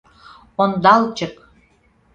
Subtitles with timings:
[0.61, 1.35] —Ондалчык!